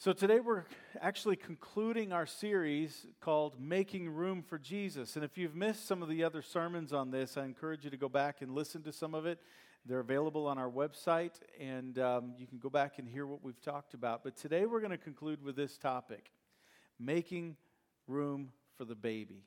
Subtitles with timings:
[0.00, 0.62] So, today we're
[1.00, 5.16] actually concluding our series called Making Room for Jesus.
[5.16, 7.96] And if you've missed some of the other sermons on this, I encourage you to
[7.96, 9.40] go back and listen to some of it.
[9.84, 13.60] They're available on our website, and um, you can go back and hear what we've
[13.60, 14.22] talked about.
[14.22, 16.30] But today we're going to conclude with this topic
[17.00, 17.56] Making
[18.06, 19.42] Room for the Baby.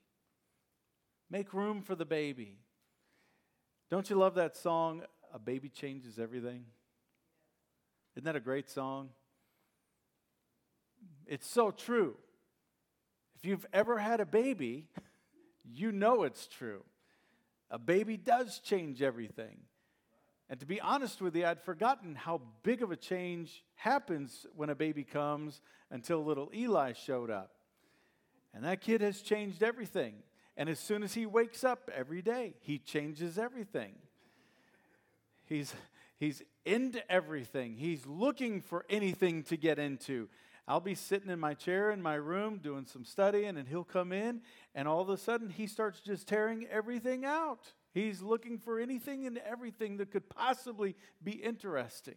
[1.30, 2.58] Make room for the baby.
[3.90, 6.66] Don't you love that song, A Baby Changes Everything?
[8.18, 9.12] Isn't that a great song?
[11.32, 12.18] It's so true.
[13.38, 14.90] If you've ever had a baby,
[15.64, 16.84] you know it's true.
[17.70, 19.60] A baby does change everything.
[20.50, 24.70] And to be honest with you, I'd forgotten how big of a change happens when
[24.70, 27.52] a baby comes until little Eli showed up.
[28.54, 30.16] And that kid has changed everything.
[30.58, 33.94] And as soon as he wakes up every day, he changes everything.
[35.46, 35.74] He's,
[36.18, 40.28] he's into everything, he's looking for anything to get into.
[40.68, 44.12] I'll be sitting in my chair in my room doing some studying, and he'll come
[44.12, 44.42] in,
[44.76, 47.74] and all of a sudden he starts just tearing everything out.
[47.94, 52.16] He's looking for anything and everything that could possibly be interesting.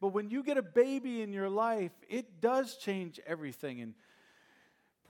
[0.00, 3.80] But when you get a baby in your life, it does change everything.
[3.80, 3.94] And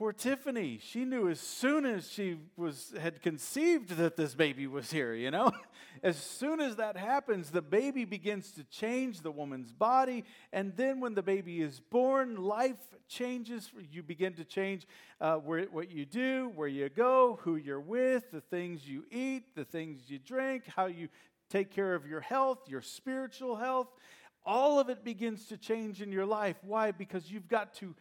[0.01, 4.89] Poor Tiffany, she knew as soon as she was had conceived that this baby was
[4.89, 5.51] here, you know?
[6.03, 11.01] As soon as that happens, the baby begins to change the woman's body, and then
[11.01, 13.69] when the baby is born, life changes.
[13.91, 14.87] You begin to change
[15.19, 19.53] uh, where, what you do, where you go, who you're with, the things you eat,
[19.53, 21.09] the things you drink, how you
[21.47, 23.89] take care of your health, your spiritual health.
[24.43, 26.55] All of it begins to change in your life.
[26.63, 26.89] Why?
[26.89, 27.93] Because you've got to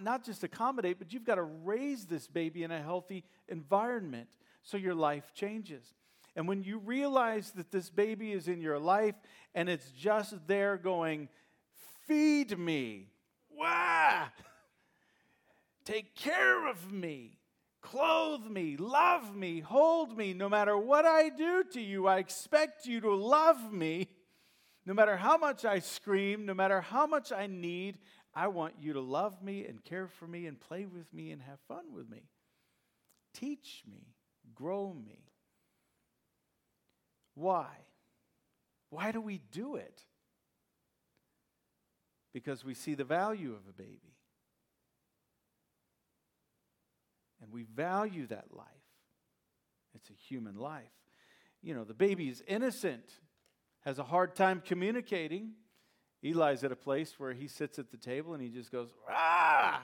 [0.00, 4.28] not just accommodate, but you've got to raise this baby in a healthy environment
[4.62, 5.94] so your life changes.
[6.34, 9.14] And when you realize that this baby is in your life
[9.54, 11.28] and it's just there going,
[12.06, 13.08] feed me,
[13.50, 14.24] wah,
[15.84, 17.38] take care of me,
[17.82, 22.86] clothe me, love me, hold me, no matter what I do to you, I expect
[22.86, 24.08] you to love me.
[24.84, 27.98] No matter how much I scream, no matter how much I need,
[28.34, 31.42] I want you to love me and care for me and play with me and
[31.42, 32.22] have fun with me.
[33.34, 34.14] Teach me,
[34.54, 35.24] grow me.
[37.34, 37.68] Why?
[38.90, 40.04] Why do we do it?
[42.32, 44.16] Because we see the value of a baby.
[47.42, 48.66] And we value that life.
[49.94, 50.84] It's a human life.
[51.62, 53.04] You know, the baby is innocent,
[53.80, 55.52] has a hard time communicating
[56.22, 59.82] Eli's at a place where he sits at the table and he just goes, ah!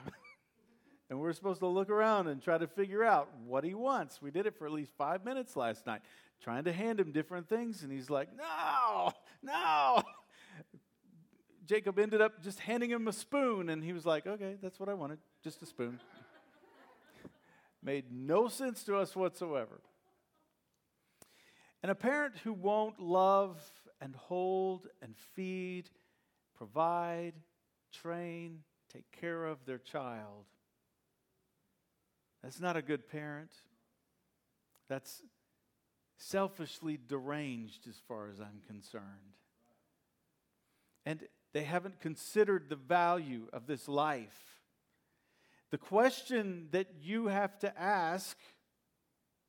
[1.09, 4.21] and we're supposed to look around and try to figure out what he wants.
[4.21, 6.01] We did it for at least five minutes last night,
[6.41, 9.11] trying to hand him different things, and he's like, no,
[9.43, 10.01] no.
[11.65, 14.87] Jacob ended up just handing him a spoon, and he was like, okay, that's what
[14.87, 15.99] I wanted, just a spoon.
[17.83, 19.81] Made no sense to us whatsoever.
[21.83, 23.59] And a parent who won't love
[24.01, 25.89] and hold and feed
[26.59, 27.33] provide,
[27.93, 28.59] train,
[28.93, 30.45] take care of their child.
[32.43, 33.51] That's not a good parent.
[34.89, 35.23] That's
[36.17, 39.03] selfishly deranged as far as I'm concerned.
[41.05, 44.59] And they haven't considered the value of this life.
[45.71, 48.37] The question that you have to ask,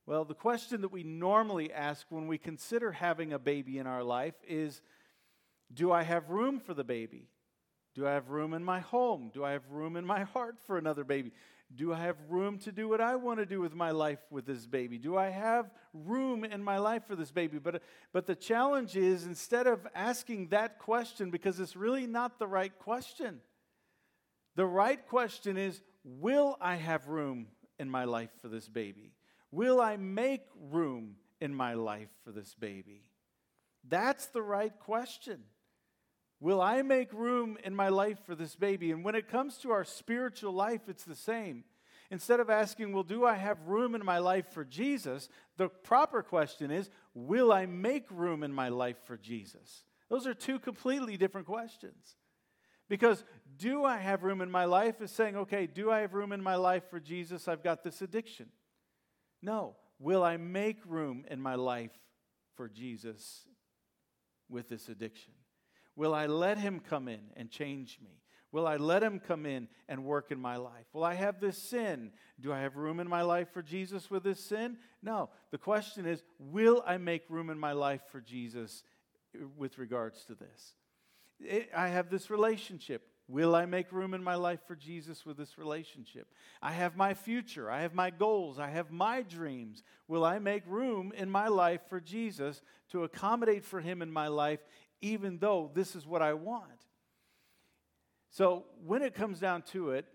[0.07, 4.05] well, the question that we normally ask when we consider having a baby in our
[4.05, 4.81] life is
[5.73, 7.29] do I have room for the baby?
[7.95, 9.31] Do I have room in my home?
[9.33, 11.33] Do I have room in my heart for another baby?
[11.75, 14.45] Do I have room to do what I want to do with my life with
[14.45, 14.99] this baby?
[14.99, 17.59] Do I have room in my life for this baby?
[17.59, 17.83] But,
[18.13, 22.77] but the challenge is instead of asking that question, because it's really not the right
[22.79, 23.41] question,
[24.57, 27.49] the right question is Will I have room
[27.79, 29.13] in my life for this baby?
[29.53, 33.03] Will I make room in my life for this baby?
[33.87, 35.43] That's the right question.
[36.41, 38.91] Will I make room in my life for this baby?
[38.93, 41.65] And when it comes to our spiritual life, it's the same.
[42.11, 45.29] Instead of asking, Well, do I have room in my life for Jesus?
[45.59, 49.85] the proper question is, Will I make room in my life for Jesus?
[50.09, 52.17] Those are two completely different questions.
[52.91, 53.25] Because
[53.57, 56.43] do I have room in my life is saying, okay, do I have room in
[56.43, 57.47] my life for Jesus?
[57.47, 58.47] I've got this addiction.
[59.41, 59.77] No.
[60.01, 61.93] Will I make room in my life
[62.57, 63.47] for Jesus
[64.49, 65.35] with this addiction?
[65.97, 68.21] Will I let him come in and change me?
[68.53, 70.87] Will I let him come in and work in my life?
[70.93, 72.11] Will I have this sin?
[72.41, 74.77] Do I have room in my life for Jesus with this sin?
[75.03, 75.31] No.
[75.53, 78.83] The question is, will I make room in my life for Jesus
[79.37, 80.75] uh, with regards to this?
[81.75, 83.07] I have this relationship.
[83.29, 86.27] Will I make room in my life for Jesus with this relationship?
[86.61, 87.71] I have my future.
[87.71, 88.59] I have my goals.
[88.59, 89.85] I have my dreams.
[90.09, 92.61] Will I make room in my life for Jesus
[92.91, 94.59] to accommodate for him in my life,
[95.01, 96.65] even though this is what I want?
[98.31, 100.07] So, when it comes down to it,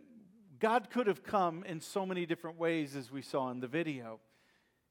[0.60, 4.20] God could have come in so many different ways, as we saw in the video.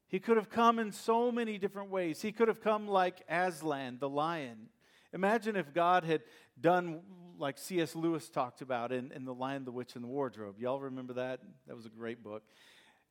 [0.09, 2.21] He could have come in so many different ways.
[2.21, 4.69] He could have come like Aslan, the lion.
[5.13, 6.23] Imagine if God had
[6.61, 7.01] done
[7.39, 7.97] like C.S.
[7.97, 10.57] Lewis talked about in, in The Lion, the Witch, and the Wardrobe.
[10.59, 11.41] Y'all remember that?
[11.67, 12.43] That was a great book.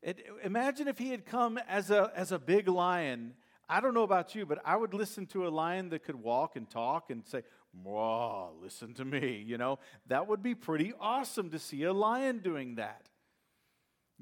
[0.01, 3.33] It, imagine if he had come as a, as a big lion.
[3.73, 6.55] I don't know about you, but I would listen to a lion that could walk
[6.55, 7.41] and talk and say,
[7.81, 9.43] Whoa, listen to me.
[9.43, 13.09] You know, that would be pretty awesome to see a lion doing that.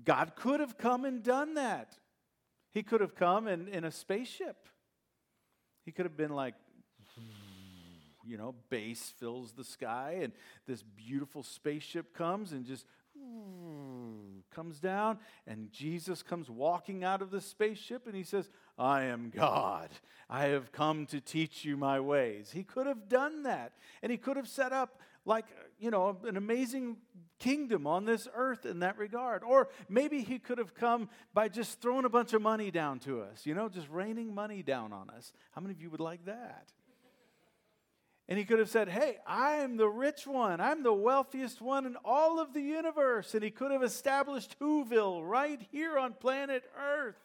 [0.02, 1.98] God could have come and done that.
[2.72, 4.70] He could have come in, in a spaceship.
[5.84, 6.56] He could have been like,
[8.26, 10.32] you know, bass fills the sky, and
[10.66, 12.86] this beautiful spaceship comes and just
[14.52, 15.18] comes down,
[15.48, 19.90] and Jesus comes walking out of the spaceship, and he says, I am God.
[20.30, 22.52] I have come to teach you my ways.
[22.52, 25.46] He could have done that, and he could have set up like,
[25.80, 26.98] you know, an amazing
[27.38, 29.44] kingdom on this earth in that regard.
[29.44, 33.22] Or maybe he could have come by just throwing a bunch of money down to
[33.22, 35.32] us, you know, just raining money down on us.
[35.52, 36.72] How many of you would like that?
[38.28, 40.62] And he could have said, Hey, I'm the rich one.
[40.62, 43.34] I'm the wealthiest one in all of the universe.
[43.34, 47.18] And he could have established Whoville right here on planet Earth.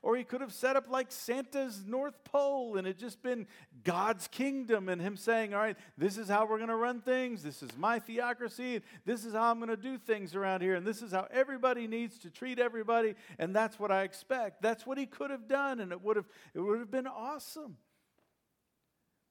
[0.00, 3.46] Or he could have set up like Santa's North Pole and it just been
[3.84, 7.42] God's kingdom and him saying, All right, this is how we're going to run things.
[7.42, 8.82] This is my theocracy.
[9.06, 10.74] This is how I'm going to do things around here.
[10.74, 13.14] And this is how everybody needs to treat everybody.
[13.38, 14.60] And that's what I expect.
[14.60, 15.80] That's what he could have done.
[15.80, 17.78] And it would have, it would have been awesome.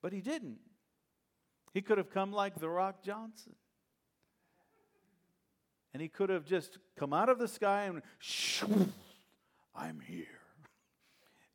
[0.01, 0.57] But he didn't.
[1.73, 3.55] He could have come like The Rock Johnson.
[5.93, 8.91] And he could have just come out of the sky and, shoo,
[9.75, 10.25] I'm here.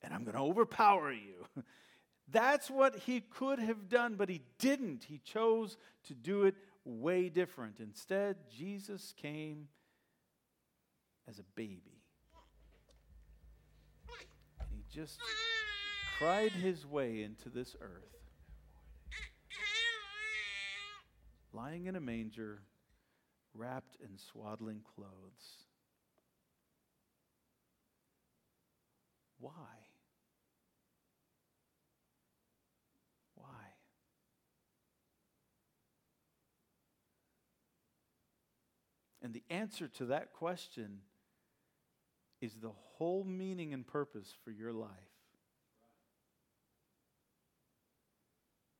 [0.03, 1.47] And I'm going to overpower you.
[2.31, 5.05] That's what he could have done, but he didn't.
[5.05, 6.55] He chose to do it
[6.85, 7.81] way different.
[7.81, 9.69] Instead, Jesus came
[11.29, 12.03] as a baby.
[14.61, 15.21] And he just
[16.19, 18.18] cried his way into this earth.
[21.53, 22.63] Lying in a manger,
[23.55, 25.67] wrapped in swaddling clothes.
[29.41, 29.53] Why?
[33.35, 33.45] Why?
[39.23, 41.01] And the answer to that question
[42.41, 44.91] is the whole meaning and purpose for your life.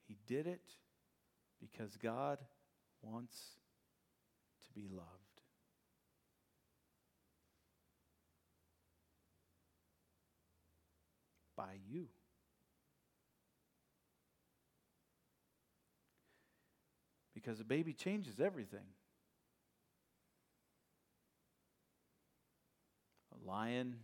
[0.07, 0.63] He did it
[1.61, 2.39] because God
[3.03, 3.37] wants
[4.67, 5.07] to be loved.
[11.57, 12.07] By you.
[17.35, 18.81] Because a baby changes everything.
[23.33, 23.97] A lion,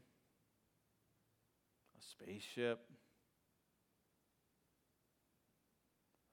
[1.98, 2.80] a spaceship,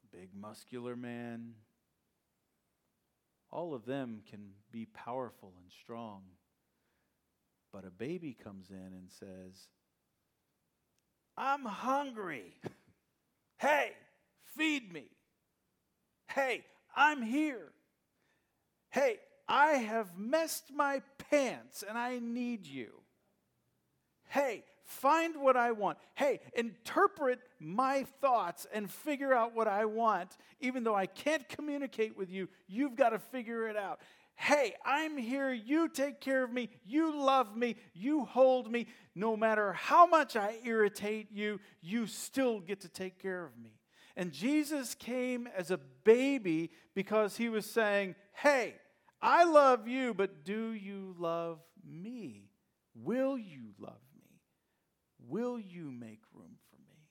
[0.04, 1.54] a big muscular man
[3.52, 6.22] all of them can be powerful and strong.
[7.72, 9.68] But a baby comes in and says,
[11.38, 12.54] I'm hungry.
[13.58, 13.92] hey,
[14.58, 15.06] feed me.
[16.28, 16.64] Hey,
[16.96, 17.72] I'm here.
[18.90, 22.92] Hey, I have messed my pants and I need you.
[24.28, 25.98] Hey, Find what I want.
[26.16, 30.36] Hey, interpret my thoughts and figure out what I want.
[30.60, 34.02] Even though I can't communicate with you, you've got to figure it out.
[34.36, 35.54] Hey, I'm here.
[35.54, 36.70] You take care of me.
[36.86, 37.78] You love me.
[37.94, 38.88] You hold me.
[39.16, 43.80] No matter how much I irritate you, you still get to take care of me.
[44.18, 48.76] And Jesus came as a baby because he was saying, Hey,
[49.22, 52.50] I love you, but do you love me?
[52.94, 54.02] Will you love
[55.28, 57.08] Will you make room for me?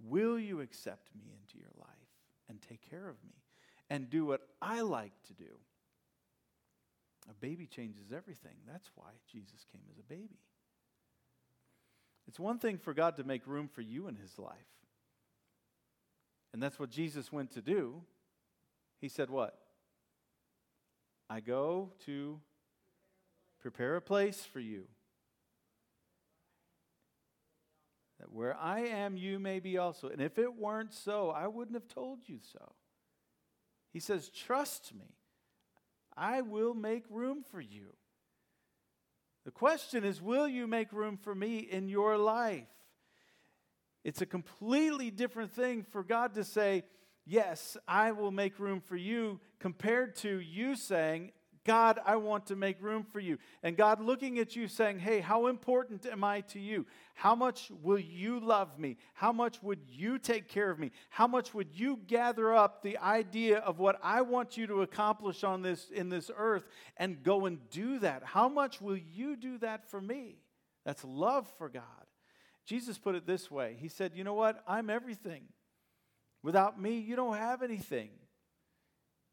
[0.00, 1.88] Will you accept me into your life
[2.48, 3.34] and take care of me
[3.88, 5.58] and do what I like to do?
[7.30, 8.56] A baby changes everything.
[8.66, 10.38] That's why Jesus came as a baby.
[12.28, 14.54] It's one thing for God to make room for you in his life.
[16.52, 18.02] And that's what Jesus went to do.
[19.00, 19.58] He said, What?
[21.28, 22.40] I go to
[23.60, 24.86] prepare a place for you
[28.20, 30.08] That where I am, you may be also.
[30.08, 32.72] And if it weren't so, I wouldn't have told you so.
[33.92, 35.16] He says, Trust me.
[36.16, 37.94] I will make room for you.
[39.44, 42.66] The question is, will you make room for me in your life?
[44.02, 46.84] It's a completely different thing for God to say,
[47.26, 51.32] Yes, I will make room for you, compared to you saying,
[51.66, 53.38] God, I want to make room for you.
[53.62, 56.86] And God looking at you saying, Hey, how important am I to you?
[57.14, 58.96] How much will you love me?
[59.14, 60.92] How much would you take care of me?
[61.10, 65.42] How much would you gather up the idea of what I want you to accomplish
[65.42, 66.64] on this in this earth
[66.96, 68.22] and go and do that?
[68.22, 70.36] How much will you do that for me?
[70.84, 71.82] That's love for God.
[72.64, 73.76] Jesus put it this way.
[73.80, 74.62] He said, "You know what?
[74.66, 75.48] I'm everything.
[76.42, 78.10] Without me, you don't have anything."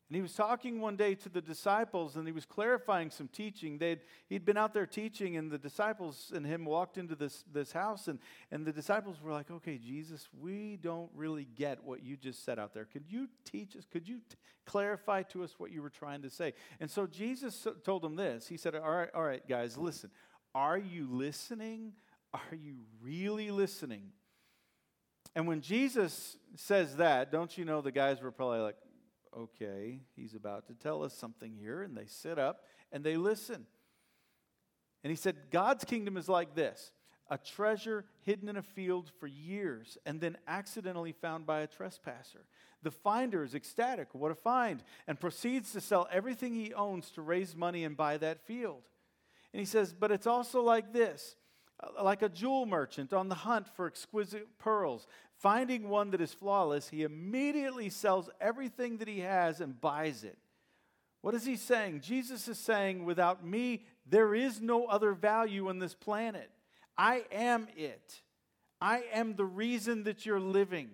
[0.10, 3.77] And he was talking one day to the disciples and he was clarifying some teaching.
[3.77, 7.72] They'd, he'd been out there teaching, and the disciples and him walked into this, this
[7.72, 8.07] house.
[8.07, 8.19] And,
[8.51, 12.60] and the disciples were like, Okay, Jesus, we don't really get what you just said
[12.60, 12.86] out there.
[12.86, 13.86] Could you teach us?
[13.91, 16.53] Could you t- clarify to us what you were trying to say?
[16.79, 20.12] And so Jesus told them this He said, All right, all right, guys, listen.
[20.53, 21.93] Are you listening?
[22.33, 24.12] Are you really listening?
[25.36, 28.75] And when Jesus says that, don't you know the guys were probably like,
[29.38, 31.82] okay, he's about to tell us something here.
[31.82, 33.66] And they sit up and they listen.
[35.04, 36.92] And he said, God's kingdom is like this
[37.30, 42.46] a treasure hidden in a field for years and then accidentally found by a trespasser.
[42.84, 47.22] The finder is ecstatic, what a find, and proceeds to sell everything he owns to
[47.22, 48.84] raise money and buy that field.
[49.54, 51.36] And he says, but it's also like this
[52.02, 55.08] like a jewel merchant on the hunt for exquisite pearls.
[55.38, 60.38] Finding one that is flawless, he immediately sells everything that he has and buys it.
[61.22, 62.02] What is he saying?
[62.02, 66.50] Jesus is saying, without me, there is no other value on this planet.
[66.98, 68.22] I am it.
[68.82, 70.90] I am the reason that you're living.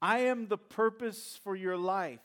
[0.00, 2.20] I am the purpose for your life.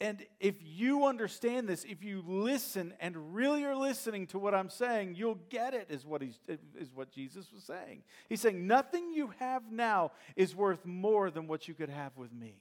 [0.00, 4.70] And if you understand this, if you listen and really are listening to what I'm
[4.70, 6.38] saying, you'll get it, is what, he's,
[6.78, 8.04] is what Jesus was saying.
[8.28, 12.32] He's saying, Nothing you have now is worth more than what you could have with
[12.32, 12.60] me.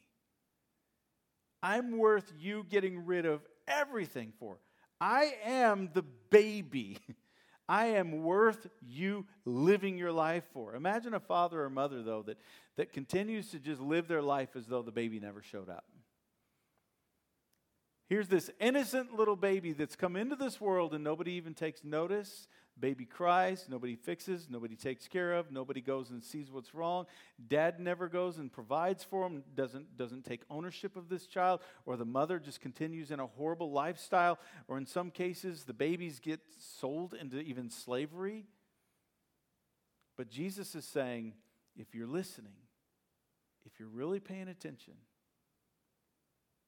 [1.62, 4.58] I'm worth you getting rid of everything for.
[5.00, 6.98] I am the baby.
[7.70, 10.74] I am worth you living your life for.
[10.74, 12.38] Imagine a father or mother, though, that,
[12.78, 15.84] that continues to just live their life as though the baby never showed up.
[18.08, 22.48] Here's this innocent little baby that's come into this world and nobody even takes notice.
[22.80, 27.06] Baby cries, nobody fixes, nobody takes care of, nobody goes and sees what's wrong.
[27.48, 31.98] Dad never goes and provides for him, doesn't, doesn't take ownership of this child, or
[31.98, 34.38] the mother just continues in a horrible lifestyle,
[34.68, 38.46] or in some cases, the babies get sold into even slavery.
[40.16, 41.34] But Jesus is saying,
[41.76, 42.54] if you're listening,
[43.66, 44.94] if you're really paying attention,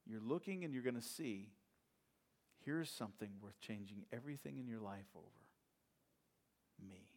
[0.09, 1.49] you're looking and you're going to see
[2.65, 5.25] here's something worth changing everything in your life over
[6.87, 7.09] me.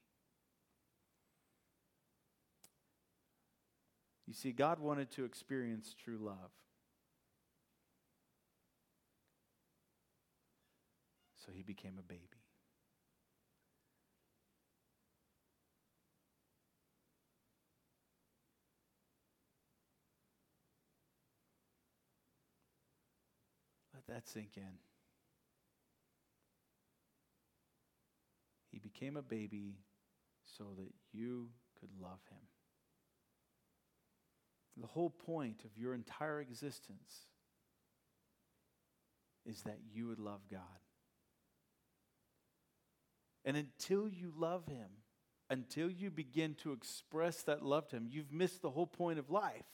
[4.26, 6.52] You see, God wanted to experience true love.
[11.44, 12.20] So he became a baby.
[23.92, 24.78] Let that sink in.
[28.71, 29.76] He became a baby
[30.59, 32.38] so that you could love him.
[34.81, 37.26] The whole point of your entire existence
[39.45, 40.61] is that you would love God.
[43.45, 44.88] And until you love him,
[45.50, 49.31] until you begin to express that love to him, you've missed the whole point of
[49.31, 49.66] life.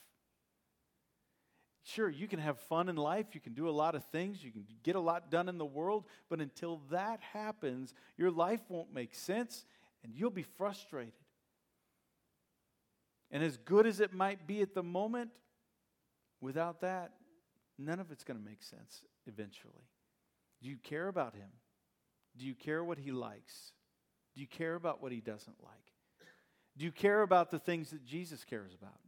[1.95, 4.50] Sure, you can have fun in life, you can do a lot of things, you
[4.50, 8.92] can get a lot done in the world, but until that happens, your life won't
[8.92, 9.64] make sense
[10.04, 11.14] and you'll be frustrated.
[13.30, 15.30] And as good as it might be at the moment,
[16.42, 17.12] without that,
[17.78, 19.88] none of it's going to make sense eventually.
[20.62, 21.49] Do you care about him?
[22.37, 23.73] Do you care what he likes?
[24.35, 25.73] Do you care about what he doesn't like?
[26.76, 29.00] Do you care about the things that Jesus cares about?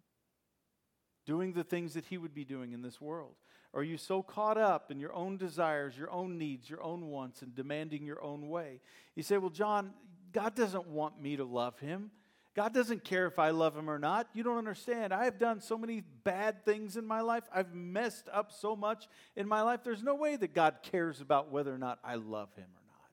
[1.27, 3.35] Doing the things that He would be doing in this world?
[3.73, 7.43] Are you so caught up in your own desires, your own needs, your own wants,
[7.43, 8.81] and demanding your own way?
[9.15, 9.93] You say, Well, John,
[10.33, 12.11] God doesn't want me to love Him.
[12.55, 14.29] God doesn't care if I love him or not.
[14.35, 15.15] You don't understand.
[15.15, 17.45] I have done so many bad things in my life.
[17.55, 19.81] I've messed up so much in my life.
[19.85, 23.11] There's no way that God cares about whether or not I love him or not.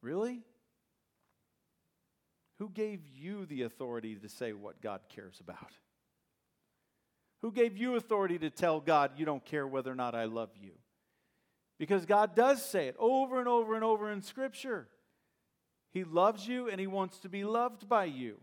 [0.00, 0.40] Really?
[2.58, 5.72] Who gave you the authority to say what God cares about?
[7.46, 10.50] Who gave you authority to tell God you don't care whether or not I love
[10.60, 10.72] you?
[11.78, 14.88] Because God does say it over and over and over in Scripture.
[15.92, 18.38] He loves you and He wants to be loved by you.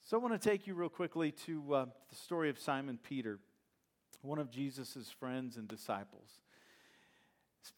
[0.00, 3.40] So I want to take you real quickly to uh, the story of Simon Peter,
[4.22, 6.30] one of Jesus' friends and disciples.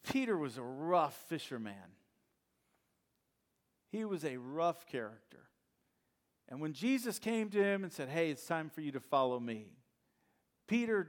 [0.08, 1.74] Peter was a rough fisherman.
[3.90, 5.48] He was a rough character.
[6.48, 9.40] And when Jesus came to him and said, Hey, it's time for you to follow
[9.40, 9.72] me,
[10.68, 11.08] Peter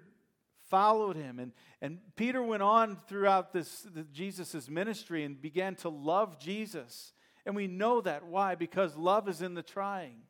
[0.69, 1.39] followed him.
[1.39, 1.51] And,
[1.81, 7.13] and Peter went on throughout this Jesus' ministry and began to love Jesus.
[7.45, 8.25] And we know that.
[8.25, 8.55] Why?
[8.55, 10.21] Because love is in the trying.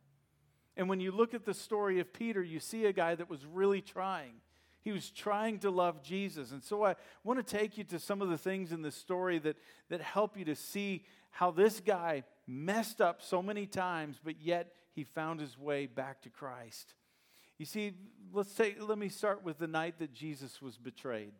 [0.75, 3.45] And when you look at the story of Peter, you see a guy that was
[3.45, 4.33] really trying.
[4.81, 6.51] He was trying to love Jesus.
[6.51, 9.39] And so I want to take you to some of the things in the story
[9.39, 9.57] that,
[9.89, 14.74] that help you to see how this guy messed up so many times, but yet
[14.93, 16.93] he found his way back to Christ.
[17.60, 17.92] You see,
[18.34, 21.34] let's say, let me start with the night that Jesus was betrayed.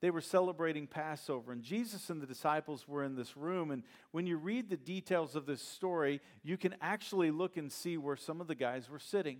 [0.00, 3.70] They were celebrating Passover, and Jesus and the disciples were in this room.
[3.70, 3.82] And
[4.12, 8.16] when you read the details of this story, you can actually look and see where
[8.16, 9.38] some of the guys were sitting.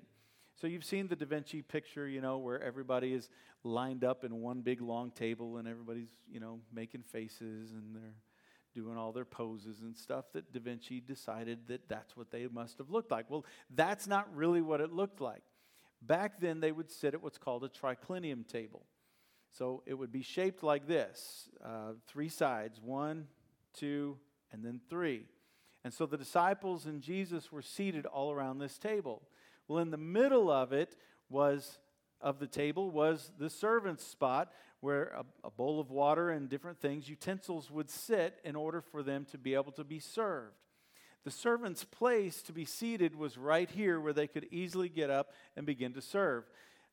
[0.61, 3.31] So you've seen the Da Vinci picture, you know, where everybody is
[3.65, 8.17] lined up in one big long table and everybody's, you know, making faces and they're
[8.75, 12.79] doing all their poses and stuff that Da Vinci decided that that's what they must
[12.79, 13.31] have looked like.
[13.31, 15.43] Well, that's not really what it looked like.
[16.01, 18.87] Back then, they would sit at what's called a triclinium table.
[19.51, 23.27] So it would be shaped like this uh, three sides one,
[23.75, 24.19] two,
[24.53, 25.27] and then three.
[25.85, 29.23] And so the disciples and Jesus were seated all around this table.
[29.67, 30.97] Well, in the middle of it
[31.29, 31.79] was
[32.21, 36.81] of the table was the servant's spot where a, a, bowl of water and different
[36.81, 40.55] things, utensils would sit in order for them to be able to be served.
[41.25, 45.33] The servant's place to be seated was right here where they could easily get up
[45.57, 46.45] and begin to serve.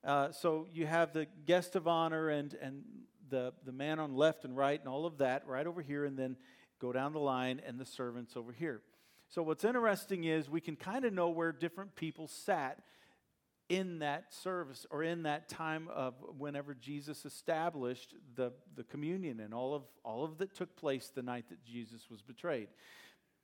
[0.04, 2.84] Uh, so you have the guest of honor and, and
[3.30, 6.18] the, the man on left and right and all of that right over here, and
[6.18, 6.36] then
[6.80, 8.82] go down the line and the servants over here.
[9.30, 12.80] So what's interesting is we can kind of know where different people sat
[13.68, 19.54] in that service or in that time of whenever Jesus established the, the communion and
[19.54, 22.68] all of all of that took place the night that Jesus was betrayed.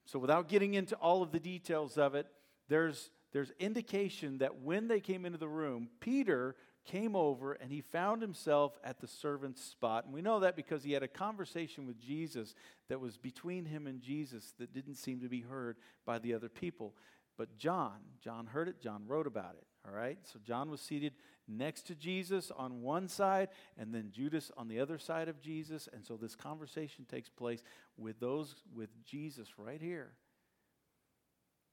[0.06, 2.28] So, without getting into all of the details of it,
[2.68, 7.82] there's, there's indication that when they came into the room, Peter came over and he
[7.82, 10.06] found himself at the servant's spot.
[10.06, 12.56] And we know that because he had a conversation with Jesus
[12.90, 16.50] that was between him and Jesus that didn't seem to be heard by the other
[16.50, 16.96] people.
[17.38, 19.68] But John, John heard it, John wrote about it.
[19.88, 20.18] All right?
[20.24, 21.14] So John was seated
[21.48, 25.90] next to Jesus on one side, and then Judas on the other side of Jesus.
[25.92, 27.64] And so this conversation takes place
[27.98, 30.12] with those with Jesus right here.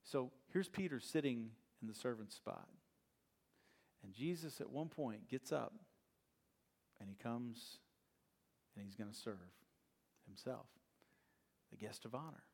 [0.04, 1.50] So here's Peter sitting
[1.82, 2.68] in the servant's spot.
[4.02, 5.74] And Jesus at one point gets up
[7.00, 7.78] and he comes
[8.74, 9.36] and he's going to serve
[10.26, 10.66] himself,
[11.70, 12.44] the guest of honor.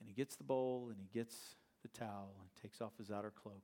[0.00, 3.30] And he gets the bowl and he gets the towel and takes off his outer
[3.30, 3.62] cloak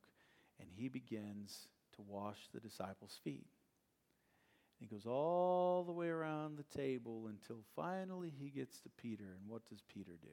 [0.63, 3.45] and he begins to wash the disciples' feet.
[4.79, 9.23] He goes all the way around the table until finally he gets to Peter.
[9.23, 10.29] And what does Peter do?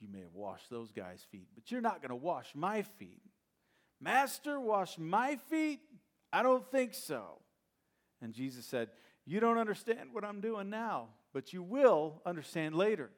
[0.00, 3.20] You may have washed those guys' feet, but you're not going to wash my feet.
[4.00, 5.80] Master, wash my feet?
[6.32, 7.40] I don't think so.
[8.22, 8.90] And Jesus said,
[9.26, 13.10] You don't understand what I'm doing now, but you will understand later.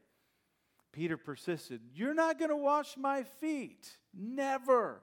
[0.93, 3.89] Peter persisted, You're not going to wash my feet.
[4.15, 5.03] Never.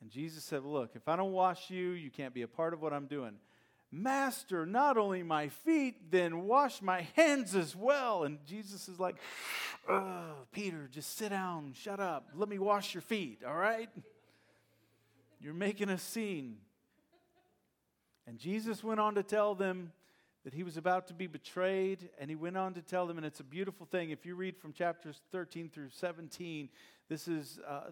[0.00, 2.82] And Jesus said, Look, if I don't wash you, you can't be a part of
[2.82, 3.34] what I'm doing.
[3.94, 8.24] Master, not only my feet, then wash my hands as well.
[8.24, 9.16] And Jesus is like,
[9.86, 13.90] oh, Peter, just sit down, shut up, let me wash your feet, all right?
[15.40, 16.56] You're making a scene.
[18.26, 19.92] And Jesus went on to tell them
[20.44, 23.26] that he was about to be betrayed, and he went on to tell them, and
[23.26, 24.10] it's a beautiful thing.
[24.10, 26.68] If you read from chapters 13 through 17,
[27.08, 27.90] this is uh,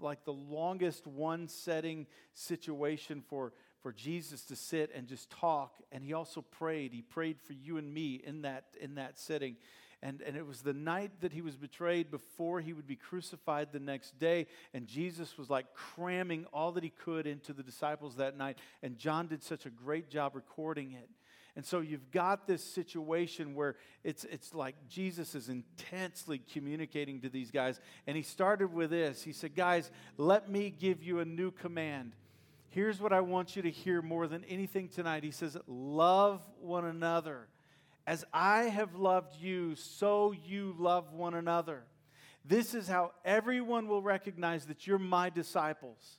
[0.00, 5.74] like the longest one setting situation for, for Jesus to sit and just talk.
[5.92, 6.92] And he also prayed.
[6.92, 9.56] He prayed for you and me in that, in that sitting.
[10.04, 13.68] And, and it was the night that he was betrayed before he would be crucified
[13.72, 14.48] the next day.
[14.74, 18.58] And Jesus was like cramming all that he could into the disciples that night.
[18.82, 21.08] And John did such a great job recording it.
[21.54, 27.28] And so you've got this situation where it's, it's like Jesus is intensely communicating to
[27.28, 27.78] these guys.
[28.06, 32.12] And he started with this He said, Guys, let me give you a new command.
[32.70, 35.24] Here's what I want you to hear more than anything tonight.
[35.24, 37.48] He says, Love one another.
[38.06, 41.84] As I have loved you, so you love one another.
[42.44, 46.18] This is how everyone will recognize that you're my disciples.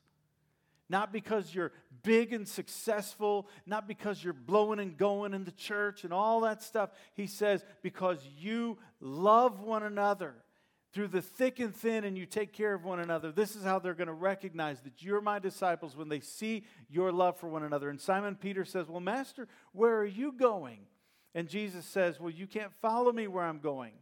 [0.90, 1.72] Not because you're
[2.04, 6.62] big and successful, not because you're blowing and going in the church and all that
[6.62, 6.90] stuff.
[7.14, 10.36] He says, because you love one another
[10.94, 13.32] through the thick and thin and you take care of one another.
[13.32, 17.12] This is how they're going to recognize that you're my disciples when they see your
[17.12, 17.90] love for one another.
[17.90, 20.80] And Simon Peter says, Well, Master, where are you going?
[21.34, 23.94] And Jesus says, Well, you can't follow me where I'm going.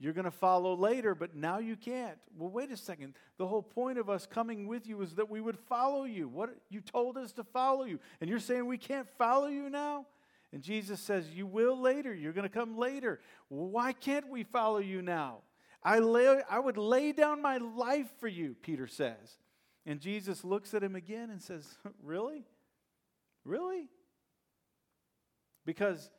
[0.00, 2.16] You're going to follow later, but now you can't.
[2.36, 3.14] Well, wait a second.
[3.36, 6.26] The whole point of us coming with you is that we would follow you.
[6.26, 8.00] What you told us to follow you.
[8.20, 10.06] And you're saying we can't follow you now?
[10.52, 12.14] And Jesus says, You will later.
[12.14, 13.20] You're going to come later.
[13.48, 15.40] Why can't we follow you now?
[15.82, 19.38] I, lay, I would lay down my life for you, Peter says.
[19.84, 21.66] And Jesus looks at him again and says,
[22.02, 22.46] Really?
[23.44, 23.90] Really?
[25.66, 26.10] Because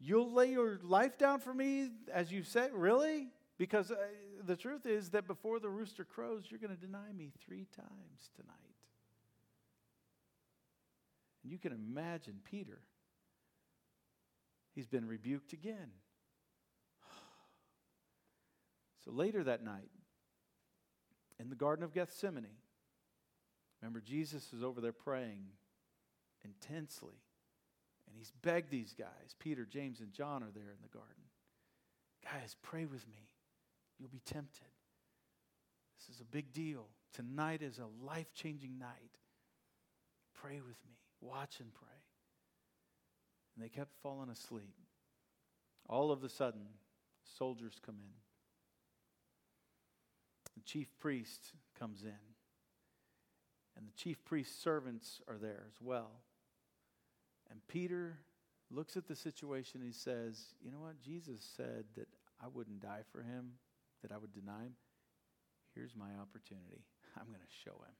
[0.00, 2.70] You'll lay your life down for me, as you said?
[2.72, 3.28] Really?
[3.58, 3.96] Because uh,
[4.44, 8.30] the truth is that before the rooster crows, you're going to deny me three times
[8.36, 8.54] tonight.
[11.42, 12.80] And you can imagine Peter.
[14.74, 15.90] He's been rebuked again.
[19.04, 19.88] So later that night,
[21.40, 22.58] in the Garden of Gethsemane,
[23.80, 25.46] remember, Jesus is over there praying
[26.44, 27.14] intensely.
[28.08, 31.24] And he's begged these guys, Peter, James, and John are there in the garden.
[32.24, 33.28] Guys, pray with me.
[33.98, 34.66] You'll be tempted.
[35.98, 36.86] This is a big deal.
[37.12, 39.18] Tonight is a life changing night.
[40.34, 40.96] Pray with me.
[41.20, 41.88] Watch and pray.
[43.54, 44.74] And they kept falling asleep.
[45.88, 46.66] All of a sudden,
[47.38, 48.12] soldiers come in.
[50.56, 52.14] The chief priest comes in.
[53.76, 56.10] And the chief priest's servants are there as well.
[57.50, 58.18] And Peter
[58.70, 61.00] looks at the situation and he says, You know what?
[61.00, 62.08] Jesus said that
[62.42, 63.52] I wouldn't die for him,
[64.02, 64.74] that I would deny him.
[65.74, 66.84] Here's my opportunity.
[67.16, 67.94] I'm going to show him.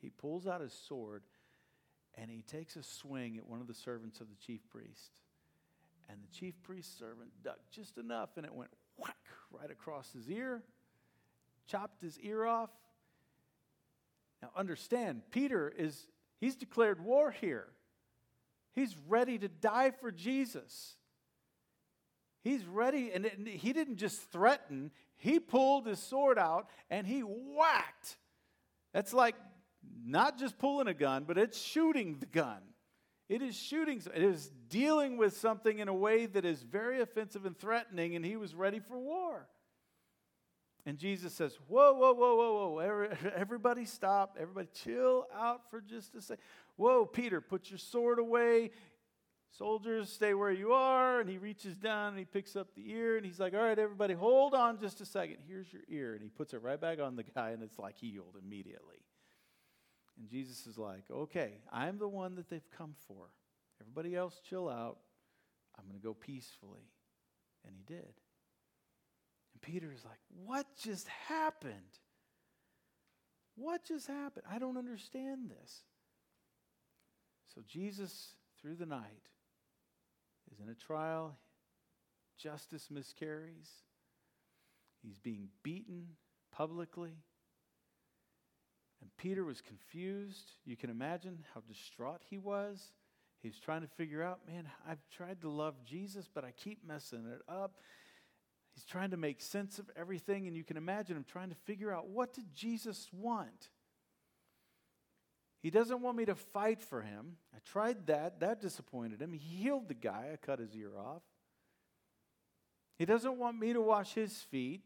[0.00, 1.22] He pulls out his sword
[2.16, 5.20] and he takes a swing at one of the servants of the chief priest.
[6.08, 9.16] And the chief priest's servant ducked just enough and it went whack
[9.50, 10.62] right across his ear,
[11.66, 12.70] chopped his ear off.
[14.42, 16.06] Now understand, Peter is
[16.40, 17.66] He's declared war here.
[18.72, 20.96] He's ready to die for Jesus.
[22.42, 28.16] He's ready, and he didn't just threaten, he pulled his sword out and he whacked.
[28.94, 29.34] That's like
[30.04, 32.60] not just pulling a gun, but it's shooting the gun.
[33.28, 37.44] It is shooting, it is dealing with something in a way that is very offensive
[37.44, 39.48] and threatening, and he was ready for war.
[40.88, 43.08] And Jesus says, Whoa, whoa, whoa, whoa, whoa.
[43.36, 44.38] Everybody stop.
[44.40, 46.42] Everybody chill out for just a second.
[46.76, 48.70] Whoa, Peter, put your sword away.
[49.50, 51.20] Soldiers, stay where you are.
[51.20, 53.78] And he reaches down and he picks up the ear and he's like, All right,
[53.78, 55.36] everybody, hold on just a second.
[55.46, 56.14] Here's your ear.
[56.14, 59.04] And he puts it right back on the guy and it's like healed immediately.
[60.18, 63.26] And Jesus is like, Okay, I'm the one that they've come for.
[63.82, 64.96] Everybody else, chill out.
[65.78, 66.88] I'm going to go peacefully.
[67.66, 68.14] And he did.
[69.58, 71.74] And Peter is like, What just happened?
[73.56, 74.44] What just happened?
[74.50, 75.82] I don't understand this.
[77.54, 79.28] So Jesus, through the night,
[80.52, 81.36] is in a trial.
[82.36, 83.70] Justice miscarries.
[85.02, 86.10] He's being beaten
[86.52, 87.16] publicly.
[89.00, 90.52] And Peter was confused.
[90.64, 92.92] You can imagine how distraught he was.
[93.40, 97.26] He's trying to figure out, man, I've tried to love Jesus, but I keep messing
[97.26, 97.72] it up.
[98.78, 101.92] He's trying to make sense of everything, and you can imagine him trying to figure
[101.92, 103.70] out what did Jesus want?
[105.64, 107.38] He doesn't want me to fight for him.
[107.52, 108.38] I tried that.
[108.38, 109.32] That disappointed him.
[109.32, 110.28] He healed the guy.
[110.32, 111.22] I cut his ear off.
[113.00, 114.82] He doesn't want me to wash his feet.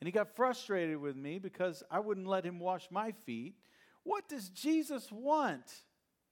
[0.00, 3.56] And he got frustrated with me because I wouldn't let him wash my feet.
[4.04, 5.70] What does Jesus want?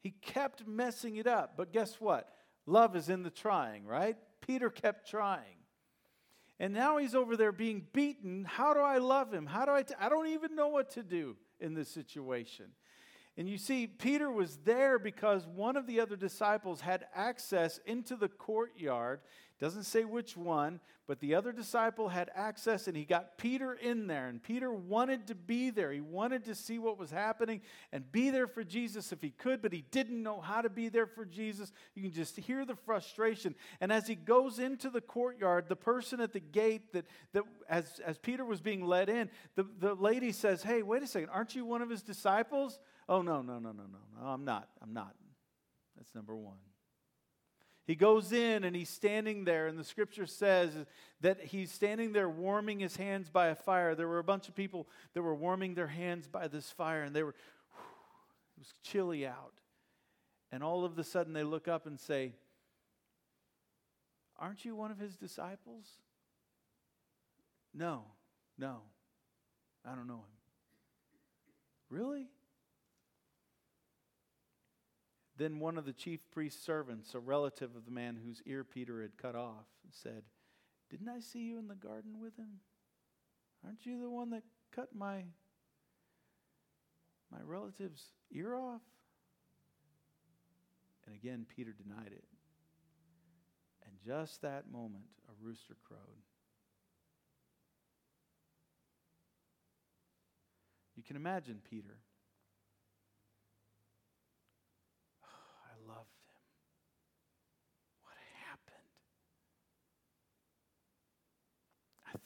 [0.02, 1.58] He kept messing it up.
[1.58, 2.26] But guess what?
[2.64, 4.16] Love is in the trying, right?
[4.40, 5.59] Peter kept trying.
[6.60, 8.44] And now he's over there being beaten.
[8.44, 9.46] How do I love him?
[9.46, 9.82] How do I?
[9.82, 12.66] T- I don't even know what to do in this situation.
[13.40, 18.14] And you see, Peter was there because one of the other disciples had access into
[18.14, 19.20] the courtyard
[19.59, 24.07] doesn't say which one, but the other disciple had access and he got Peter in
[24.07, 24.29] there.
[24.29, 25.92] And Peter wanted to be there.
[25.92, 27.61] He wanted to see what was happening
[27.92, 30.88] and be there for Jesus if he could, but he didn't know how to be
[30.88, 31.72] there for Jesus.
[31.94, 33.55] You can just hear the frustration.
[33.83, 38.00] And as he goes into the courtyard, the person at the gate that, that as,
[38.07, 41.55] as Peter was being led in, the, the lady says, Hey, wait a second, aren't
[41.55, 42.79] you one of his disciples?
[43.10, 44.68] Oh, no, no, no, no, no, no, I'm not.
[44.80, 45.16] I'm not.
[45.96, 46.58] That's number one.
[47.84, 50.70] He goes in and he's standing there, and the scripture says
[51.20, 53.96] that he's standing there warming his hands by a fire.
[53.96, 57.14] There were a bunch of people that were warming their hands by this fire, and
[57.14, 59.54] they were, it was chilly out.
[60.52, 62.34] And all of a sudden they look up and say,
[64.38, 65.84] Aren't you one of his disciples?
[67.74, 68.04] No,
[68.56, 68.82] no,
[69.84, 70.22] I don't know him.
[71.90, 72.28] Really?
[75.40, 79.00] Then one of the chief priest's servants, a relative of the man whose ear Peter
[79.00, 80.22] had cut off, said,
[80.90, 82.61] Didn't I see you in the garden with him?
[83.64, 85.24] Aren't you the one that cut my,
[87.33, 88.83] my relative's ear off?
[91.07, 92.24] And again, Peter denied it.
[93.87, 96.20] And just that moment, a rooster crowed.
[100.96, 101.96] You can imagine Peter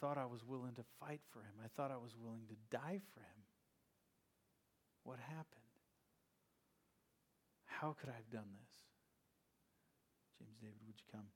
[0.01, 1.55] thought I was willing to fight for him.
[1.65, 3.43] I thought I was willing to die for him.
[5.05, 5.47] What happened?
[7.67, 8.75] How could I have done this?
[10.39, 11.27] James David, would you come?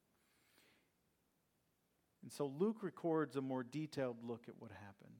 [2.22, 5.14] And so Luke records a more detailed look at what happened.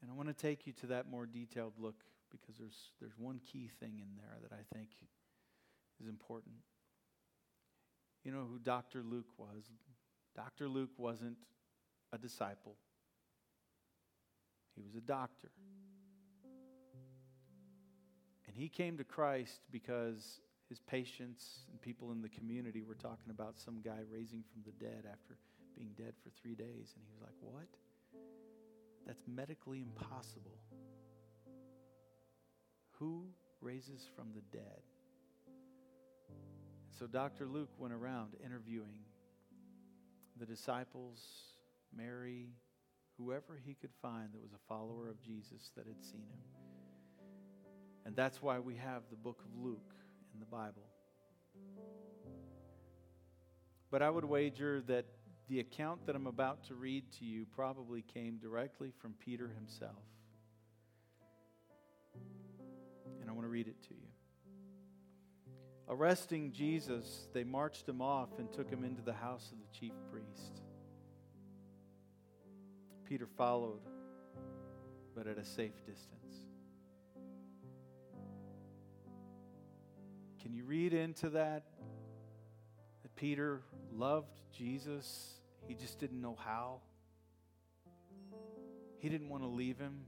[0.00, 1.96] And I want to take you to that more detailed look
[2.30, 4.88] because there's, there's one key thing in there that I think
[6.00, 6.54] is important.
[8.28, 9.02] You know who Dr.
[9.02, 9.70] Luke was?
[10.36, 10.68] Dr.
[10.68, 11.38] Luke wasn't
[12.12, 12.76] a disciple,
[14.76, 15.48] he was a doctor.
[18.46, 23.30] And he came to Christ because his patients and people in the community were talking
[23.30, 25.38] about some guy raising from the dead after
[25.74, 26.92] being dead for three days.
[26.94, 27.68] And he was like, What?
[29.06, 30.58] That's medically impossible.
[32.98, 33.24] Who
[33.62, 34.82] raises from the dead?
[36.98, 37.46] So Dr.
[37.46, 38.98] Luke went around interviewing
[40.36, 41.20] the disciples,
[41.96, 42.48] Mary,
[43.16, 46.40] whoever he could find that was a follower of Jesus that had seen him.
[48.04, 49.94] And that's why we have the book of Luke
[50.34, 50.88] in the Bible.
[53.92, 55.06] But I would wager that
[55.48, 60.02] the account that I'm about to read to you probably came directly from Peter himself.
[63.20, 64.08] And I want to read it to you.
[65.90, 69.94] Arresting Jesus, they marched him off and took him into the house of the chief
[70.10, 70.60] priest.
[73.06, 73.80] Peter followed,
[75.14, 76.34] but at a safe distance.
[80.42, 81.64] Can you read into that?
[83.02, 86.80] That Peter loved Jesus, he just didn't know how.
[88.98, 90.04] He didn't want to leave him.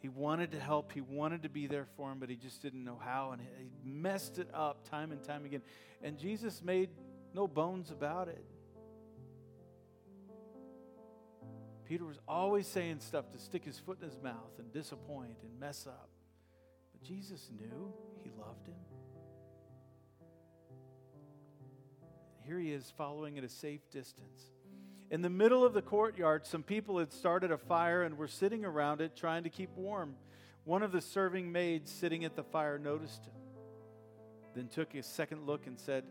[0.00, 2.84] He wanted to help, he wanted to be there for him, but he just didn't
[2.84, 5.62] know how, and he messed it up time and time again.
[6.02, 6.90] And Jesus made
[7.34, 8.44] no bones about it.
[11.84, 15.58] Peter was always saying stuff to stick his foot in his mouth and disappoint and
[15.58, 16.10] mess up.
[16.92, 18.74] But Jesus knew he loved him.
[22.46, 24.52] Here he is following at a safe distance.
[25.10, 28.64] In the middle of the courtyard, some people had started a fire and were sitting
[28.64, 30.14] around it trying to keep warm.
[30.64, 33.32] One of the serving maids sitting at the fire noticed him,
[34.54, 36.04] then took a second look and said,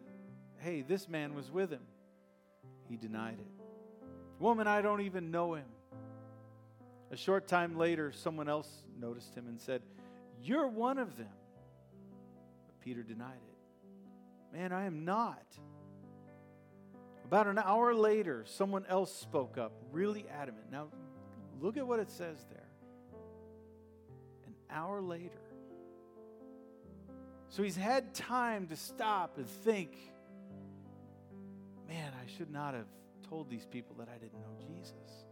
[0.57, 1.83] Hey, this man was with him.
[2.89, 3.63] He denied it.
[4.39, 5.65] Woman, I don't even know him.
[7.11, 9.83] A short time later, someone else noticed him and said,
[10.41, 11.27] You're one of them.
[12.65, 14.57] But Peter denied it.
[14.57, 15.45] Man, I am not.
[17.27, 20.71] About an hour later, someone else spoke up, really adamant.
[20.71, 20.87] Now,
[21.59, 22.69] look at what it says there.
[24.45, 25.41] An hour later.
[27.49, 29.91] So he's had time to stop and think,
[31.89, 32.87] man, I should not have
[33.29, 35.25] told these people that I didn't know Jesus.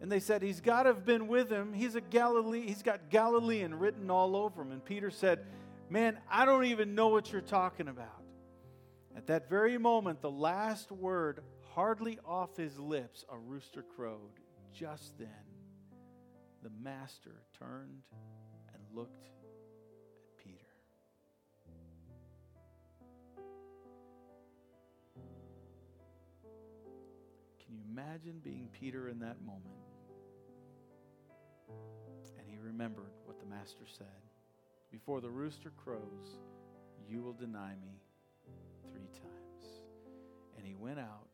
[0.00, 1.72] And they said, He's got to have been with him.
[1.72, 4.72] He's a Galilee, he's got Galilean written all over him.
[4.72, 5.38] And Peter said,
[5.88, 8.21] Man, I don't even know what you're talking about.
[9.16, 11.40] At that very moment, the last word
[11.74, 14.40] hardly off his lips, a rooster crowed.
[14.72, 15.28] Just then,
[16.62, 18.02] the master turned
[18.72, 20.66] and looked at Peter.
[27.64, 29.66] Can you imagine being Peter in that moment?
[32.38, 34.06] And he remembered what the master said
[34.90, 36.38] Before the rooster crows,
[37.08, 38.01] you will deny me
[38.90, 39.82] three times.
[40.56, 41.28] And he went out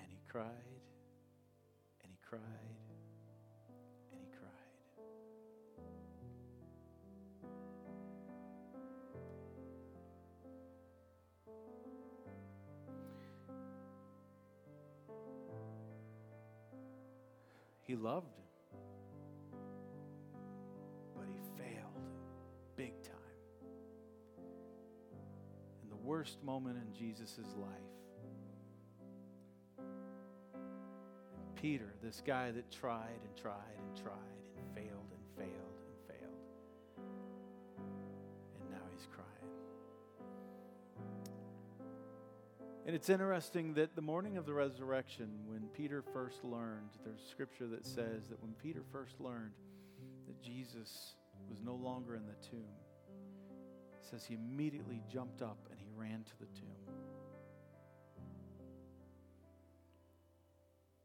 [0.00, 0.48] and he cried
[2.02, 2.40] and he cried
[4.12, 4.50] and he cried.
[17.82, 18.43] He loved
[26.14, 27.90] worst moment in Jesus' life,
[31.60, 34.12] Peter, this guy that tried and tried and tried
[34.56, 36.38] and failed and failed and failed.
[38.60, 39.50] And now he's crying.
[42.86, 47.66] And it's interesting that the morning of the resurrection, when Peter first learned, there's scripture
[47.66, 49.54] that says that when Peter first learned
[50.28, 51.16] that Jesus
[51.50, 52.70] was no longer in the tomb,
[54.00, 55.58] says he immediately jumped up
[55.96, 56.94] ran to the tomb.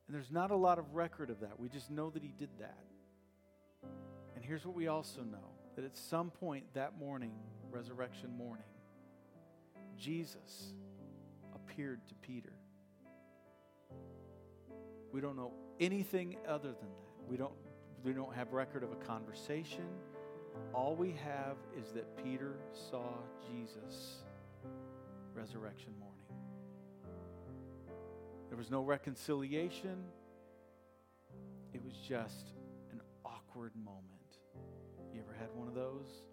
[0.08, 1.60] And there's not a lot of record of that.
[1.60, 2.84] We just know that he did that.
[4.36, 7.34] And here's what we also know that at some point that morning,
[7.70, 8.66] resurrection morning,
[9.98, 10.74] Jesus
[11.54, 12.54] appeared to Peter.
[15.12, 17.30] We don't know anything other than that.
[17.30, 17.54] We don't,
[18.04, 19.86] we don't have record of a conversation.
[20.74, 23.04] All we have is that Peter saw
[23.48, 24.24] Jesus
[25.36, 26.20] resurrection morning.
[28.50, 30.04] There was no reconciliation.
[31.74, 32.54] It was just
[32.92, 34.04] an awkward moment.
[35.14, 36.24] You ever had one of those?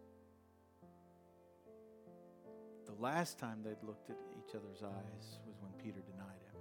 [2.86, 6.60] The last time they'd looked at each other's eyes was when Peter denied him.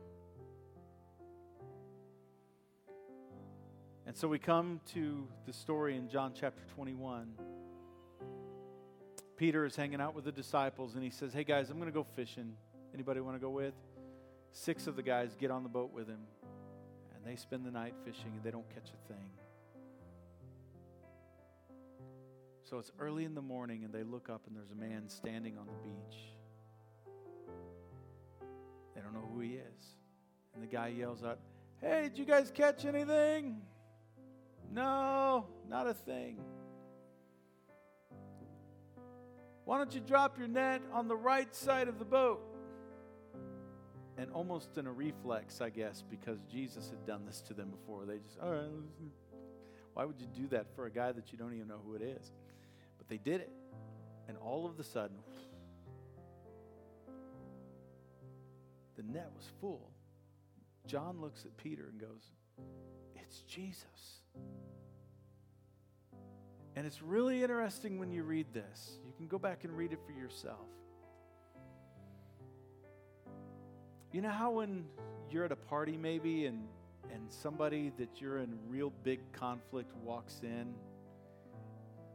[4.08, 7.28] And so we come to the story in John chapter 21.
[9.38, 11.94] Peter is hanging out with the disciples and he says, "Hey guys, I'm going to
[11.94, 12.56] go fishing.
[12.94, 13.74] Anybody want to go with?"
[14.52, 16.22] Six of the guys get on the boat with him,
[17.14, 19.30] and they spend the night fishing, and they don't catch a thing.
[22.64, 25.58] So it's early in the morning, and they look up, and there's a man standing
[25.58, 26.20] on the beach.
[28.96, 29.96] They don't know who he is.
[30.54, 31.40] And the guy yells out,
[31.82, 33.62] Hey, did you guys catch anything?
[34.72, 36.40] No, not a thing.
[39.66, 42.42] Why don't you drop your net on the right side of the boat?
[44.18, 48.06] and almost in a reflex, I guess, because Jesus had done this to them before.
[48.06, 48.70] They just, all right,
[49.94, 52.02] why would you do that for a guy that you don't even know who it
[52.02, 52.32] is?
[52.98, 53.52] But they did it.
[54.28, 55.18] And all of a sudden,
[58.96, 59.92] the net was full.
[60.88, 62.32] John looks at Peter and goes,
[63.16, 64.22] It's Jesus.
[66.76, 69.00] And it's really interesting when you read this.
[69.06, 70.68] You can go back and read it for yourself.
[74.12, 74.86] You know how when
[75.30, 76.68] you're at a party maybe and
[77.14, 80.74] and somebody that you're in real big conflict walks in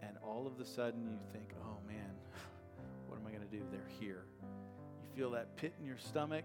[0.03, 2.11] and all of a sudden you think, "Oh man,
[3.09, 3.63] what am I going to do?
[3.71, 6.45] They're here." You feel that pit in your stomach.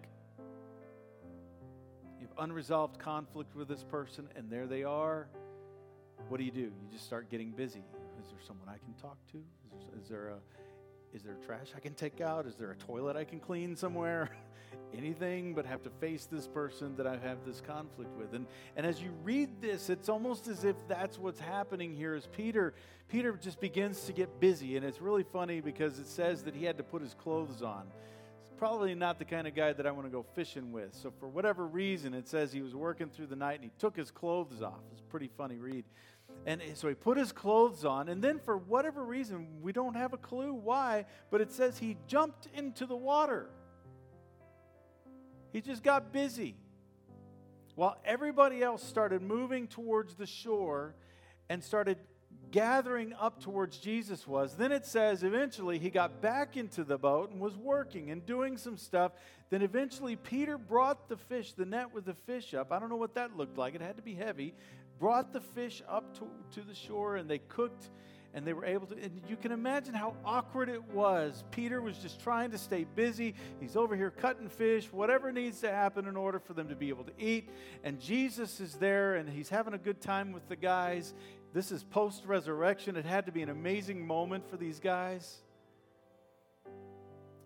[2.19, 5.27] You have unresolved conflict with this person and there they are.
[6.29, 6.61] What do you do?
[6.61, 7.83] You just start getting busy.
[8.25, 9.37] Is there someone I can talk to?
[9.37, 10.37] Is there, is there a
[11.15, 12.45] is there trash I can take out?
[12.45, 14.31] Is there a toilet I can clean somewhere?
[14.97, 18.33] anything but have to face this person that I have this conflict with.
[18.33, 22.27] And, and as you read this, it's almost as if that's what's happening here is
[22.27, 22.73] Peter,
[23.09, 24.77] Peter just begins to get busy.
[24.77, 27.83] And it's really funny because it says that he had to put his clothes on.
[28.45, 30.93] It's probably not the kind of guy that I want to go fishing with.
[30.93, 33.97] So for whatever reason, it says he was working through the night and he took
[33.97, 34.79] his clothes off.
[34.91, 35.85] It's a pretty funny read.
[36.45, 39.95] And eh, so he put his clothes on, and then for whatever reason, we don't
[39.95, 43.49] have a clue why, but it says he jumped into the water.
[45.51, 46.55] He just got busy.
[47.75, 50.95] While everybody else started moving towards the shore
[51.49, 51.97] and started
[52.51, 54.55] gathering up towards Jesus was.
[54.55, 58.57] Then it says eventually he got back into the boat and was working and doing
[58.57, 59.11] some stuff.
[59.49, 62.71] Then eventually Peter brought the fish, the net with the fish up.
[62.71, 63.75] I don't know what that looked like.
[63.75, 64.53] It had to be heavy.
[64.99, 66.27] Brought the fish up to,
[66.59, 67.89] to the shore and they cooked
[68.33, 68.95] and they were able to.
[69.01, 71.45] And you can imagine how awkward it was.
[71.51, 73.33] Peter was just trying to stay busy.
[73.61, 76.89] He's over here cutting fish, whatever needs to happen in order for them to be
[76.89, 77.49] able to eat.
[77.83, 81.13] And Jesus is there and he's having a good time with the guys.
[81.53, 82.97] This is post resurrection.
[82.97, 85.37] It had to be an amazing moment for these guys.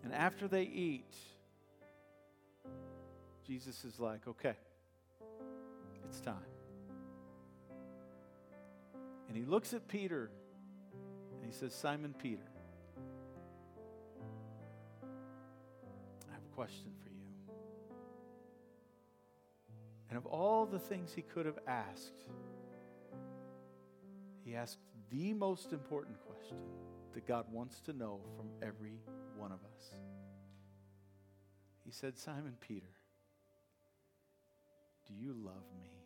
[0.02, 1.14] And after they eat,
[3.46, 4.54] Jesus is like, okay,
[6.04, 6.49] it's time.
[9.30, 10.28] And he looks at Peter
[11.36, 12.42] and he says, Simon Peter,
[15.04, 17.54] I have a question for you.
[20.08, 22.26] And of all the things he could have asked,
[24.44, 24.78] he asked
[25.10, 26.58] the most important question
[27.12, 28.98] that God wants to know from every
[29.36, 29.94] one of us.
[31.84, 32.90] He said, Simon Peter,
[35.06, 35.99] do you love me?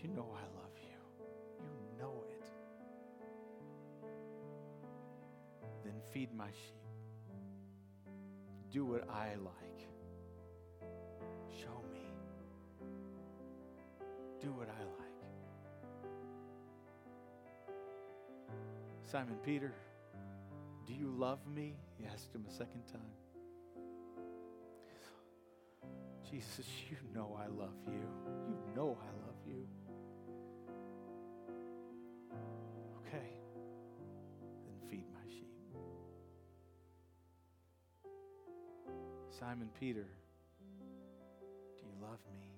[0.00, 0.98] You know I love you.
[1.60, 2.44] You know it.
[5.84, 6.82] Then feed my sheep.
[8.70, 9.88] Do what I like.
[11.60, 12.06] Show me.
[14.40, 15.02] Do what I like.
[19.10, 19.74] Simon Peter,
[20.86, 21.76] do you love me?
[21.98, 23.02] He asked him a second time.
[26.30, 28.08] Jesus, you know I love you.
[28.48, 29.21] You know I love
[39.38, 40.06] Simon Peter,
[41.78, 42.48] do you love me?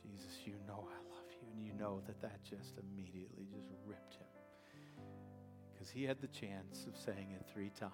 [0.00, 1.48] Jesus, you know I love you.
[1.52, 4.28] And you know that that just immediately just ripped him.
[5.72, 7.92] Because he had the chance of saying it three times.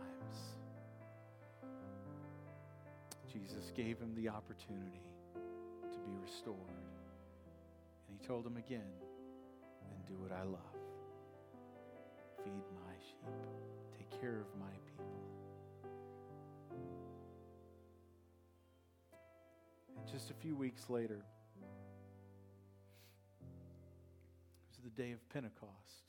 [3.33, 5.03] Jesus gave him the opportunity
[5.91, 6.59] to be restored.
[8.07, 8.83] And he told him again,
[9.91, 10.74] and do what I love.
[12.45, 13.27] Feed my sheep.
[13.97, 15.25] Take care of my people.
[19.97, 21.25] And just a few weeks later,
[21.61, 21.65] it
[24.69, 26.05] was the day of Pentecost.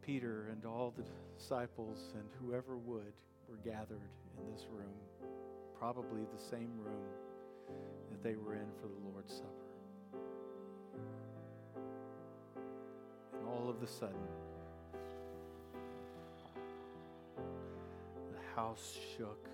[0.00, 1.04] Peter and all the
[1.36, 3.12] disciples and whoever would
[3.50, 4.00] were gathered
[4.38, 4.94] in this room,
[5.78, 7.04] probably the same room
[8.10, 9.65] that they were in for the Lord's Supper.
[13.46, 14.16] All of a sudden,
[18.32, 19.48] the house shook.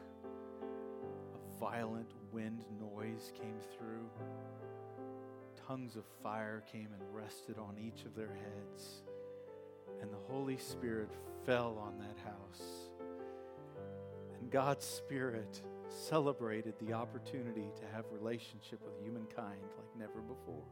[0.63, 4.09] A violent wind noise came through.
[5.67, 9.03] Tongues of fire came and rested on each of their heads.
[10.01, 11.11] And the Holy Spirit
[11.47, 12.91] fell on that house.
[14.41, 20.65] And God's Spirit celebrated the opportunity to have relationship with humankind like never before.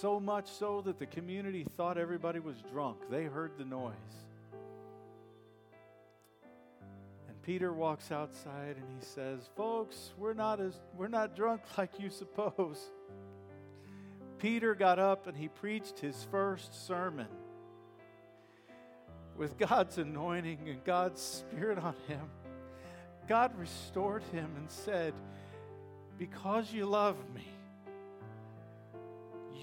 [0.00, 2.98] So much so that the community thought everybody was drunk.
[3.10, 3.92] They heard the noise.
[7.28, 11.98] And Peter walks outside and he says, "Folks, we're not as we're not drunk like
[11.98, 12.90] you suppose."
[14.38, 17.28] Peter got up and he preached his first sermon
[19.36, 22.28] with God's anointing and God's Spirit on him.
[23.26, 25.14] God restored him and said,
[26.18, 27.46] Because you love me,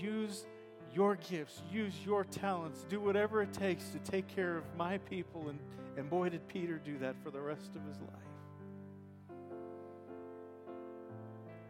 [0.02, 0.46] use
[0.94, 5.50] your gifts, use your talents, do whatever it takes to take care of my people.
[5.50, 5.60] And,
[5.98, 9.38] and boy, did Peter do that for the rest of his life.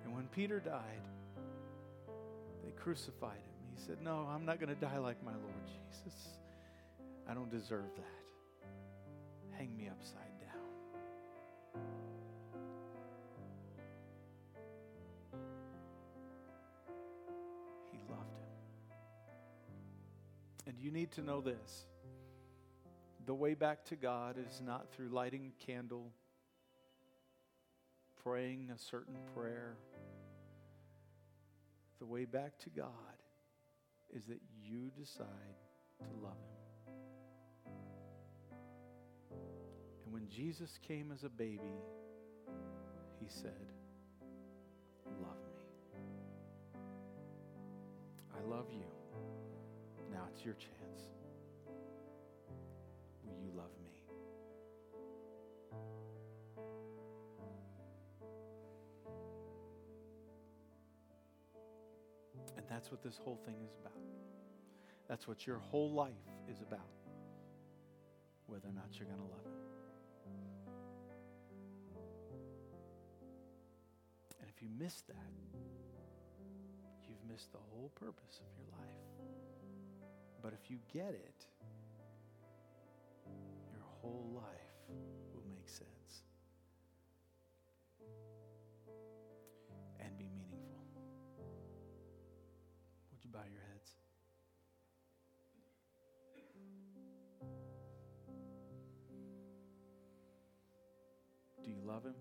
[0.04, 1.08] And when Peter died,
[2.64, 3.76] they crucified him.
[3.76, 6.18] He said, No, I'm not going to die like my Lord Jesus.
[7.30, 9.58] I don't deserve that.
[9.58, 10.31] Hang me upside
[20.68, 21.86] And you need to know this
[23.26, 26.12] the way back to God is not through lighting a candle,
[28.24, 29.76] praying a certain prayer.
[32.00, 32.88] The way back to God
[34.12, 35.28] is that you decide
[36.00, 36.94] to love Him.
[40.04, 41.62] And when Jesus came as a baby,
[43.20, 43.72] He said,
[45.22, 46.80] Love me.
[48.36, 49.01] I love you.
[50.34, 51.10] It's your chance.
[53.26, 53.92] Will you love me?
[62.58, 63.94] And that's what this whole thing is about.
[65.08, 66.12] That's what your whole life
[66.50, 66.80] is about.
[68.48, 69.52] Whether or not you're going to love Him.
[74.40, 75.34] And if you miss that,
[77.08, 79.11] you've missed the whole purpose of your life.
[80.42, 81.46] But if you get it,
[83.72, 84.96] your whole life
[85.34, 86.24] will make sense
[90.00, 90.84] and be meaningful.
[93.12, 93.96] Would you bow your heads?
[101.64, 102.16] Do you love him?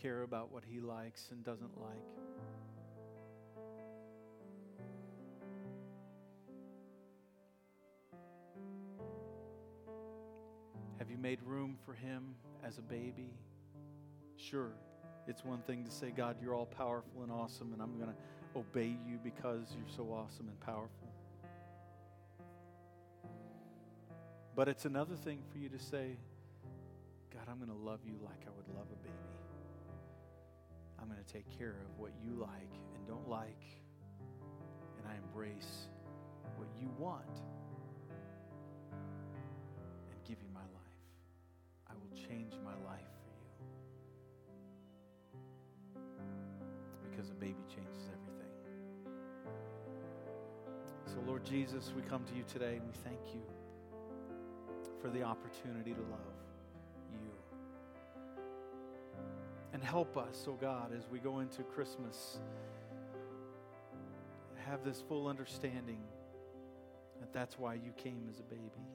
[0.00, 2.08] Care about what he likes and doesn't like?
[10.98, 12.34] Have you made room for him
[12.64, 13.32] as a baby?
[14.36, 14.72] Sure,
[15.26, 18.58] It's one thing to say, God, you're all powerful and awesome, and I'm going to
[18.58, 21.12] obey you because you're so awesome and powerful.
[24.56, 26.16] But it's another thing for you to say,
[27.32, 29.27] God, I'm going to love you like I would love a baby.
[31.00, 33.62] I'm going to take care of what you like and don't like,
[34.98, 35.88] and I embrace
[36.56, 37.24] what you want
[40.10, 40.98] and give you my life.
[41.88, 43.14] I will change my life
[45.94, 46.02] for you
[47.10, 48.52] because a baby changes everything.
[51.06, 53.42] So, Lord Jesus, we come to you today and we thank you
[55.00, 56.37] for the opportunity to love
[59.78, 62.40] And help us, oh God, as we go into Christmas,
[64.66, 66.00] have this full understanding
[67.20, 68.88] that that's why you came as a baby.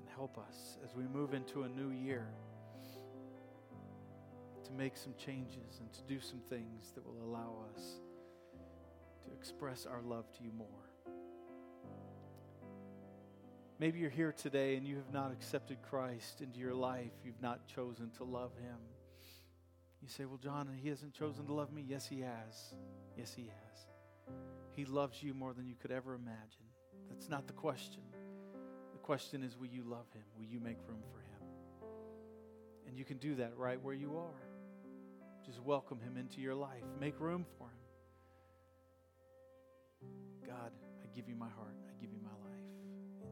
[0.00, 2.26] And help us as we move into a new year
[4.64, 8.00] to make some changes and to do some things that will allow us
[9.24, 10.87] to express our love to you more.
[13.80, 17.12] Maybe you're here today and you have not accepted Christ into your life.
[17.24, 18.76] You've not chosen to love Him.
[20.02, 21.84] You say, Well, John, He hasn't chosen to love me.
[21.86, 22.74] Yes, He has.
[23.16, 23.86] Yes, He has.
[24.74, 26.66] He loves you more than you could ever imagine.
[27.08, 28.02] That's not the question.
[28.92, 30.24] The question is, Will you love Him?
[30.36, 31.28] Will you make room for Him?
[32.88, 34.48] And you can do that right where you are.
[35.46, 37.74] Just welcome Him into your life, make room for Him.
[40.48, 41.87] God, I give you my heart.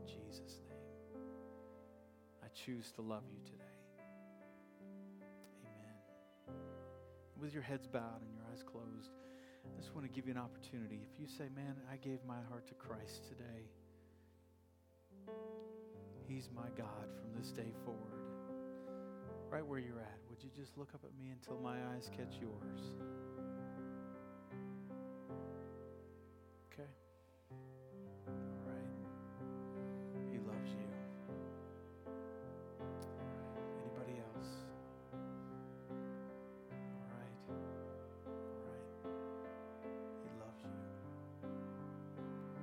[0.07, 1.23] Jesus' name.
[2.43, 3.65] I choose to love you today.
[5.61, 6.57] Amen.
[7.41, 9.11] With your heads bowed and your eyes closed,
[9.65, 11.01] I just want to give you an opportunity.
[11.13, 13.67] If you say, Man, I gave my heart to Christ today,
[16.29, 18.01] He's my God from this day forward.
[19.51, 22.35] Right where you're at, would you just look up at me until my eyes catch
[22.41, 22.93] yours?